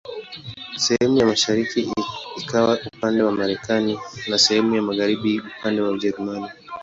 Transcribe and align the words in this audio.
Sehemu 0.77 1.17
ya 1.17 1.25
mashariki 1.25 1.91
ikawa 2.37 2.79
upande 2.93 3.23
wa 3.23 3.31
Marekani 3.31 3.99
na 4.27 4.37
sehemu 4.37 4.75
ya 4.75 4.81
magharibi 4.81 5.39
upande 5.59 5.81
wa 5.81 5.89
Ujerumani. 5.89 6.49